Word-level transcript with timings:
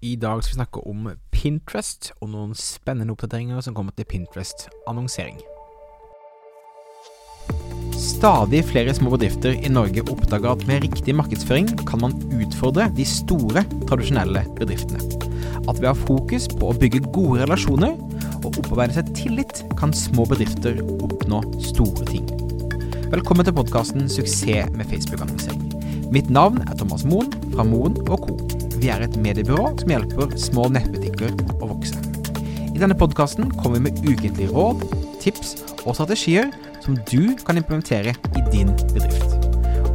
I 0.00 0.14
dag 0.16 0.40
skal 0.40 0.54
vi 0.54 0.56
snakke 0.56 0.80
om 0.88 1.08
Pinterest 1.28 2.06
og 2.24 2.30
noen 2.32 2.54
spennende 2.56 3.12
oppdateringer 3.12 3.60
som 3.60 3.74
kommer 3.76 3.92
til 3.92 4.06
Pinterest-annonsering. 4.08 5.36
Stadig 8.00 8.62
flere 8.64 8.94
små 8.96 9.12
bedrifter 9.12 9.58
i 9.60 9.68
Norge 9.68 10.00
oppdager 10.08 10.54
at 10.54 10.64
med 10.70 10.86
riktig 10.86 11.12
markedsføring 11.18 11.68
kan 11.84 12.00
man 12.00 12.16
utfordre 12.32 12.86
de 12.96 13.04
store, 13.04 13.60
tradisjonelle 13.90 14.46
bedriftene. 14.56 15.04
At 15.68 15.82
ved 15.82 15.90
å 15.90 15.92
ha 15.92 16.06
fokus 16.06 16.48
på 16.48 16.70
å 16.70 16.78
bygge 16.80 17.02
gode 17.12 17.44
relasjoner 17.44 17.92
og 18.40 18.54
opparbeide 18.54 18.96
seg 18.96 19.12
tillit, 19.18 19.60
kan 19.76 19.92
små 19.92 20.24
bedrifter 20.32 20.80
oppnå 20.96 21.42
store 21.74 22.08
ting. 22.08 22.24
Velkommen 23.12 23.44
til 23.44 23.58
podkasten 23.60 24.08
'Suksess 24.08 24.72
med 24.72 24.88
Facebook-annonsering'. 24.88 26.08
Mitt 26.08 26.32
navn 26.32 26.64
er 26.64 26.74
Thomas 26.74 27.04
Moen 27.04 27.28
fra 27.52 27.68
Moen 27.68 28.00
Co. 28.08 28.16
Vi 28.80 28.88
er 28.88 29.02
et 29.04 29.16
mediebyrå 29.20 29.74
som 29.76 29.90
hjelper 29.92 30.30
små 30.40 30.62
nettbutikker 30.72 31.34
å 31.60 31.66
vokse. 31.68 31.98
I 32.72 32.80
denne 32.80 32.96
podkasten 32.96 33.50
kommer 33.58 33.76
vi 33.76 33.90
med 33.90 33.98
ukentlige 34.06 34.48
råd, 34.54 34.86
tips 35.20 35.50
og 35.82 35.98
strategier 35.98 36.48
som 36.80 36.96
du 37.10 37.36
kan 37.44 37.60
implementere 37.60 38.14
i 38.16 38.44
din 38.48 38.72
bedrift. 38.94 39.36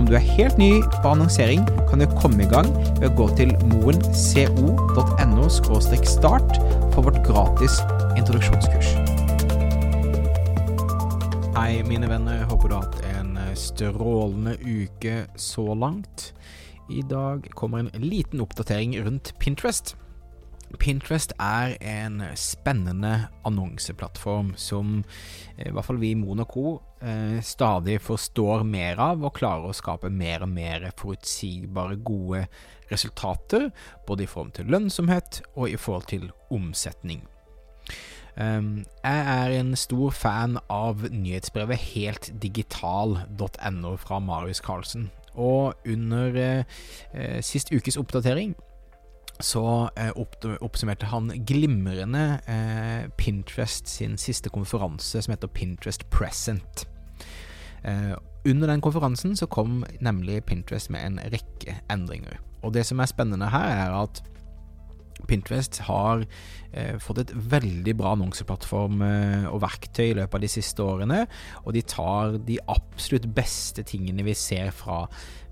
Om 0.00 0.08
du 0.08 0.14
er 0.16 0.24
helt 0.24 0.56
ny 0.56 0.70
på 1.02 1.12
annonsering, 1.12 1.66
kan 1.90 2.00
du 2.00 2.06
komme 2.22 2.46
i 2.46 2.48
gang 2.48 2.72
ved 3.02 3.10
å 3.10 3.12
gå 3.18 3.28
til 3.36 3.52
moenco.no 3.68 5.50
start 5.52 6.56
for 6.94 7.04
vårt 7.04 7.20
gratis 7.28 7.82
introduksjonskurs. 8.16 8.96
Hei, 11.52 11.82
mine 11.84 12.08
venner. 12.08 12.46
Håper 12.48 12.72
du 12.72 12.78
har 12.78 12.88
hatt 12.88 13.04
en 13.12 13.36
strålende 13.52 14.56
uke 14.64 15.26
så 15.36 15.68
langt. 15.76 16.30
I 16.90 17.02
dag 17.02 17.50
kommer 17.54 17.78
en 17.78 18.00
liten 18.00 18.40
oppdatering 18.40 19.04
rundt 19.04 19.38
Pinterest. 19.38 19.96
Pinterest 20.78 21.32
er 21.38 21.76
en 21.80 22.22
spennende 22.38 23.28
annonseplattform 23.46 24.54
som 24.58 25.04
i 25.58 25.70
hvert 25.70 25.86
fall 25.86 26.00
vi 26.02 26.10
i 26.14 26.18
Monaco 26.18 26.80
eh, 27.02 27.38
stadig 27.42 28.00
forstår 28.02 28.64
mer 28.66 28.98
av, 29.02 29.22
og 29.22 29.36
klarer 29.38 29.70
å 29.70 29.76
skape 29.76 30.10
mer 30.10 30.42
og 30.46 30.50
mer 30.54 30.90
forutsigbare, 30.98 31.96
gode 32.02 32.46
resultater, 32.90 33.70
både 34.06 34.26
i 34.26 34.30
forhold 34.30 34.54
til 34.58 34.70
lønnsomhet 34.70 35.42
og 35.54 35.70
i 35.70 35.78
forhold 35.78 36.10
til 36.10 36.30
omsetning. 36.50 37.26
Um, 38.40 38.86
jeg 39.02 39.22
er 39.26 39.50
en 39.58 39.74
stor 39.76 40.10
fan 40.14 40.54
av 40.70 41.02
nyhetsbrevet 41.10 41.76
heltdigital.no 41.82 43.96
fra 43.98 44.20
Marius 44.22 44.62
Carlsen. 44.64 45.10
Og 45.34 45.74
under 45.86 46.36
eh, 47.14 47.40
sist 47.44 47.72
ukes 47.74 47.96
oppdatering 48.00 48.54
så 49.40 49.88
eh, 49.96 50.10
oppsummerte 50.60 51.08
han 51.08 51.30
glimrende 51.48 52.24
eh, 52.46 53.08
Pinterest 53.16 53.88
sin 53.88 54.18
siste 54.20 54.52
konferanse 54.52 55.22
som 55.22 55.32
heter 55.32 55.48
Pinterest 55.48 56.04
Present. 56.12 56.86
Eh, 57.84 58.12
under 58.44 58.68
den 58.68 58.80
konferansen 58.80 59.36
så 59.36 59.46
kom 59.46 59.84
nemlig 60.00 60.44
Pinterest 60.44 60.90
med 60.90 61.06
en 61.06 61.20
rekke 61.32 61.78
endringer. 61.92 62.40
Og 62.62 62.74
det 62.74 62.86
som 62.86 63.00
er 63.00 63.08
spennende 63.08 63.48
her, 63.48 63.68
er 63.86 63.96
at 64.02 64.22
Pinterest 65.28 65.80
har 65.86 66.24
eh, 66.72 66.96
fått 67.02 67.22
et 67.24 67.34
veldig 67.34 67.94
bra 67.98 68.14
annonseplattform 68.16 69.02
eh, 69.06 69.46
og 69.50 69.60
verktøy 69.64 70.10
i 70.10 70.16
løpet 70.18 70.38
av 70.38 70.44
de 70.44 70.50
siste 70.52 70.84
årene, 70.84 71.24
og 71.64 71.76
de 71.76 71.84
tar 71.86 72.38
de 72.46 72.58
absolutt 72.70 73.28
beste 73.36 73.84
tingene 73.86 74.24
vi 74.26 74.36
ser 74.38 74.70
fra, 74.76 75.02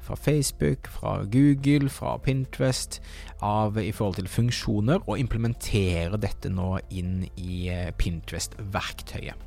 fra 0.04 0.16
Facebook, 0.16 0.88
fra 0.88 1.18
Google, 1.24 1.90
fra 1.92 2.16
Pinterest, 2.22 3.00
av, 3.44 3.78
i 3.80 3.92
forhold 3.92 4.18
til 4.18 4.30
funksjoner, 4.30 5.04
og 5.06 5.20
implementerer 5.20 6.16
dette 6.20 6.50
nå 6.52 6.76
inn 6.90 7.22
i 7.36 7.68
eh, 7.72 7.90
Pinterest-verktøyet. 7.98 9.46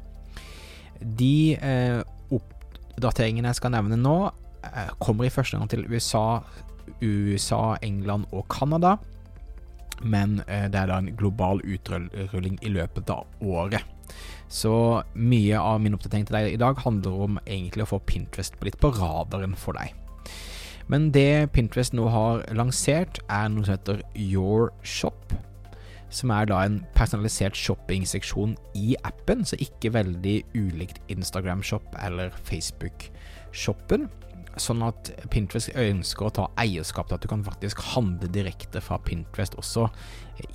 De 1.01 1.57
eh, 1.57 2.01
oppdateringene 2.31 3.49
jeg 3.49 3.57
skal 3.57 3.73
nevne 3.73 3.97
nå, 3.97 4.17
eh, 4.67 4.91
kommer 5.01 5.25
i 5.25 5.33
første 5.33 5.57
gang 5.57 5.71
til 5.71 5.87
USA, 5.89 6.41
USA, 7.01 7.77
England 7.81 8.29
og 8.31 8.45
Canada 8.51 8.97
men 10.03 10.41
eh, 10.47 10.67
det 10.71 10.79
er 10.79 10.91
da 10.91 10.99
en 11.01 11.13
global 11.17 11.61
utrulling 11.63 12.59
i 12.61 12.73
løpet 12.73 13.09
av 13.13 13.27
året. 13.41 13.85
Så 14.51 14.73
mye 15.15 15.59
av 15.59 15.79
min 15.79 15.95
oppdatering 15.95 16.27
til 16.27 16.35
deg 16.35 16.53
i 16.53 16.59
dag 16.59 16.79
handler 16.83 17.23
om 17.25 17.39
egentlig 17.45 17.85
å 17.85 17.93
få 17.93 18.01
Pinterest 18.03 18.57
litt 18.65 18.79
på 18.81 18.91
radaren 18.97 19.55
for 19.55 19.77
deg. 19.79 19.95
Men 20.91 21.07
det 21.15 21.53
Pinterest 21.55 21.95
nå 21.95 22.09
har 22.11 22.43
lansert, 22.57 23.21
er 23.31 23.47
noe 23.47 23.63
som 23.63 23.77
heter 23.77 24.01
Your 24.15 24.73
Shop. 24.83 25.31
Som 26.11 26.33
er 26.35 26.49
da 26.51 26.57
en 26.65 26.81
personalisert 26.97 27.55
shoppingseksjon 27.55 28.57
i 28.75 28.97
appen, 29.07 29.45
så 29.47 29.55
ikke 29.63 29.93
veldig 29.95 30.41
ulikt 30.57 30.99
Instagram 31.13 31.63
Shop 31.63 31.87
eller 32.03 32.35
Facebook 32.43 33.07
Shoppen 33.55 34.09
sånn 34.59 34.81
at 34.83 35.11
Pinterest 35.31 35.71
ønsker 35.77 36.27
å 36.27 36.33
ta 36.35 36.47
eierskap 36.59 37.07
til 37.07 37.17
at 37.17 37.23
du 37.23 37.29
kan 37.31 37.45
faktisk 37.45 37.81
handle 37.93 38.29
direkte 38.31 38.81
fra 38.83 38.99
Pinterest 39.03 39.55
også 39.59 39.87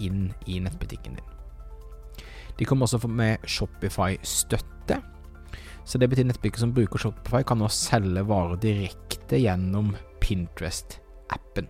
inn 0.03 0.29
i 0.47 0.59
nettbutikken 0.61 1.17
din. 1.19 1.33
De 2.57 2.65
kommer 2.65 2.89
også 2.89 3.09
med 3.09 3.45
Shopify-støtte. 3.45 5.01
Så 5.87 6.01
det 6.03 6.09
betyr 6.11 6.27
nettbutikker 6.27 6.65
som 6.65 6.73
bruker 6.75 7.01
Shopify, 7.01 7.45
kan 7.47 7.61
nå 7.61 7.69
selge 7.71 8.25
varer 8.27 8.59
direkte 8.61 9.39
gjennom 9.39 9.93
Pinterest-appen. 10.25 11.69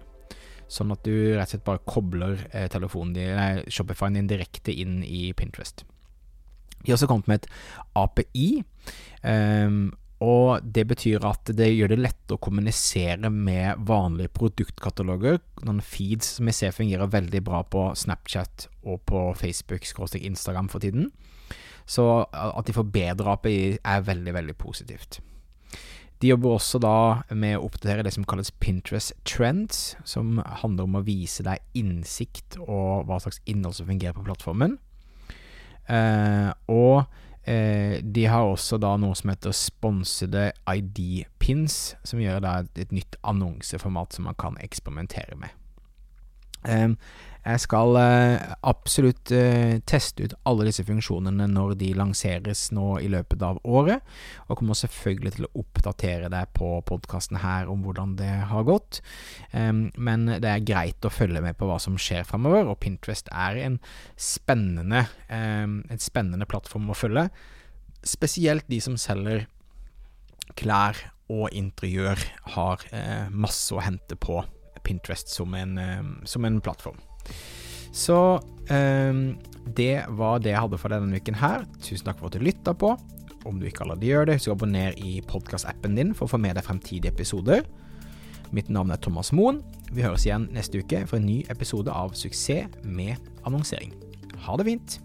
Sånn 0.73 0.95
at 0.95 1.03
du 1.07 1.13
rett 1.37 1.51
og 1.51 1.53
slett 1.53 1.67
bare 1.67 1.85
kobler 1.87 2.41
eh, 2.51 2.67
telefonen 2.73 3.13
din, 3.15 3.35
nei, 3.37 3.67
Shopify-en 3.71 4.19
din 4.19 4.31
direkte 4.31 4.73
inn 4.75 5.03
i 5.05 5.29
Pinterest. 5.37 5.85
De 6.81 6.93
har 6.93 6.99
også 6.99 7.11
kommet 7.11 7.29
med 7.31 7.43
et 7.43 7.49
API. 7.99 8.49
Um, 9.27 9.91
og 10.25 10.65
det 10.65 10.87
betyr 10.89 11.25
at 11.29 11.51
det 11.59 11.69
gjør 11.75 11.93
det 11.93 11.99
lettere 12.01 12.39
å 12.39 12.45
kommunisere 12.47 13.29
med 13.29 13.83
vanlige 13.89 14.33
produktkataloger. 14.39 15.43
Noen 15.69 15.83
feeds 15.85 16.39
som 16.39 16.49
vi 16.49 16.55
ser 16.57 16.73
fungerer 16.73 17.11
veldig 17.13 17.43
bra 17.45 17.61
på 17.69 17.91
Snapchat 17.93 18.69
og 18.89 19.03
på 19.05 19.29
Facebook, 19.37 19.85
Instagram 20.17 20.71
for 20.73 20.81
tiden. 20.81 21.11
Så 21.87 22.25
at 22.33 22.67
de 22.67 22.75
får 22.75 22.89
bedre 22.95 23.37
API 23.37 23.77
er 23.77 24.07
veldig, 24.09 24.33
veldig 24.35 24.57
positivt. 24.57 25.21
De 26.23 26.31
jobber 26.33 26.57
også 26.57 26.81
da 26.81 26.97
med 27.37 27.59
å 27.59 27.67
oppdatere 27.67 28.07
det 28.07 28.15
som 28.17 28.25
kalles 28.25 28.51
Pinterest 28.57 29.13
Trends, 29.29 29.99
som 30.09 30.41
handler 30.63 30.89
om 30.89 30.97
å 30.97 31.05
vise 31.05 31.45
deg 31.45 31.61
innsikt 31.77 32.57
og 32.65 33.05
hva 33.05 33.21
slags 33.21 33.43
innhold 33.45 33.77
som 33.77 33.91
fungerer 33.91 34.17
på 34.17 34.25
plattformen. 34.25 34.79
Eh, 35.93 36.51
og 36.73 37.05
Eh, 37.47 38.03
de 38.03 38.25
har 38.27 38.43
også 38.43 38.79
da 38.83 38.97
noe 38.99 39.15
som 39.15 39.31
heter 39.31 39.55
sponsede 39.55 40.49
ID-pins, 40.67 41.95
som 42.03 42.19
gjør 42.19 42.41
da 42.43 42.57
et, 42.65 42.73
et, 42.83 42.95
nytt 42.97 43.19
annonseformat 43.23 44.17
som 44.17 44.27
man 44.27 44.39
kan 44.41 44.59
eksperimentere 44.65 45.39
med. 45.39 45.55
Eh, 46.67 46.93
jeg 47.47 47.63
skal 47.63 47.95
eh, 48.01 48.47
absolutt 48.67 49.31
eh, 49.31 49.77
teste 49.87 50.27
ut 50.27 50.35
alle 50.51 50.67
disse 50.67 50.83
funksjonene 50.87 51.47
når 51.53 51.77
de 51.79 51.93
lanseres 51.95 52.65
nå 52.75 52.97
i 52.99 53.11
løpet 53.13 53.45
av 53.47 53.61
året, 53.63 54.03
og 54.49 54.59
kommer 54.59 54.79
selvfølgelig 54.79 55.37
til 55.37 55.47
å 55.47 55.53
oppdatere 55.63 56.31
deg 56.33 56.51
på 56.59 56.73
podkasten 56.91 57.39
her 57.45 57.71
om 57.71 57.87
hvordan 57.87 58.17
det 58.19 58.33
har 58.51 58.67
gått. 58.67 59.01
men 59.55 60.27
det 60.43 60.51
er 60.51 60.67
greit 60.67 61.07
å 61.07 61.13
følge 61.13 61.41
med 61.45 61.57
på 61.57 61.69
hva 61.71 61.79
som 61.83 61.95
skjer 62.01 62.27
framover, 62.27 62.67
og 62.67 62.81
Pinterest 62.83 63.31
er 63.31 63.63
en 63.63 63.79
spennende, 64.19 65.07
en 65.31 66.03
spennende 66.03 66.49
plattform 66.51 66.91
å 66.91 66.99
følge. 66.99 67.29
Spesielt 68.07 68.67
de 68.71 68.81
som 68.83 68.99
selger 68.99 69.47
klær 70.59 70.99
og 71.33 71.51
interiør, 71.57 72.21
har 72.55 72.85
eh, 72.95 73.27
masse 73.35 73.75
å 73.75 73.83
hente 73.83 74.19
på 74.19 74.43
Pinterest 74.87 75.33
som 75.35 75.55
en, 75.59 75.77
som 76.25 76.47
en 76.47 76.61
plattform. 76.63 76.99
Så 77.97 78.17
det 78.67 79.95
var 80.19 80.41
det 80.45 80.53
jeg 80.53 80.63
hadde 80.63 80.79
for 80.79 80.93
denne 80.93 81.19
uken 81.19 81.39
her. 81.41 81.65
Tusen 81.83 82.07
takk 82.07 82.21
for 82.21 82.29
at 82.29 82.37
du 82.37 82.45
lytta 82.45 82.75
på. 82.77 82.93
Om 83.47 83.61
du 83.61 83.67
ikke 83.69 83.85
allerede 83.85 84.09
gjør 84.09 84.29
det, 84.29 84.39
husk 84.41 84.51
å 84.51 84.57
abonner 84.57 84.97
i 84.99 85.21
podkastappen 85.27 85.97
din 85.99 86.13
for 86.15 86.27
å 86.27 86.35
få 86.35 86.41
med 86.43 86.59
deg 86.59 86.67
fremtidige 86.67 87.15
episoder. 87.15 87.63
Mitt 88.55 88.71
navn 88.71 88.93
er 88.95 89.01
Thomas 89.03 89.33
Moen. 89.35 89.63
Vi 89.95 90.05
høres 90.05 90.27
igjen 90.27 90.49
neste 90.55 90.83
uke 90.83 91.05
for 91.07 91.21
en 91.21 91.29
ny 91.31 91.41
episode 91.53 91.91
av 91.95 92.15
Suksess 92.19 92.71
med 92.83 93.17
annonsering. 93.47 93.95
Ha 94.47 94.59
det 94.59 94.71
fint! 94.71 95.01